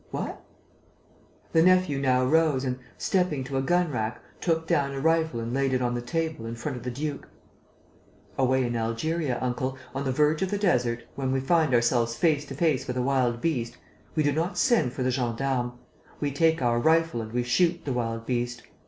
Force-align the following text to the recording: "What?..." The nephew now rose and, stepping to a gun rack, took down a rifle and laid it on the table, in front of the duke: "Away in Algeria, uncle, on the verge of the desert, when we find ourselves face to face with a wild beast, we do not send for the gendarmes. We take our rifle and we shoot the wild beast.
"What?..." 0.09 0.43
The 1.51 1.61
nephew 1.61 1.99
now 1.99 2.25
rose 2.25 2.65
and, 2.65 2.79
stepping 2.97 3.43
to 3.43 3.57
a 3.57 3.61
gun 3.61 3.91
rack, 3.91 4.19
took 4.39 4.65
down 4.65 4.95
a 4.95 4.99
rifle 4.99 5.39
and 5.39 5.53
laid 5.53 5.73
it 5.73 5.81
on 5.83 5.93
the 5.93 6.01
table, 6.01 6.47
in 6.47 6.55
front 6.55 6.75
of 6.75 6.81
the 6.81 6.89
duke: 6.89 7.27
"Away 8.35 8.63
in 8.65 8.75
Algeria, 8.75 9.37
uncle, 9.39 9.77
on 9.93 10.05
the 10.05 10.11
verge 10.11 10.41
of 10.41 10.49
the 10.49 10.57
desert, 10.57 11.03
when 11.13 11.31
we 11.31 11.39
find 11.39 11.75
ourselves 11.75 12.15
face 12.15 12.45
to 12.45 12.55
face 12.55 12.87
with 12.87 12.97
a 12.97 13.03
wild 13.03 13.41
beast, 13.41 13.77
we 14.15 14.23
do 14.23 14.31
not 14.31 14.57
send 14.57 14.91
for 14.93 15.03
the 15.03 15.11
gendarmes. 15.11 15.73
We 16.19 16.31
take 16.31 16.63
our 16.63 16.79
rifle 16.79 17.21
and 17.21 17.31
we 17.31 17.43
shoot 17.43 17.85
the 17.85 17.93
wild 17.93 18.25
beast. 18.25 18.63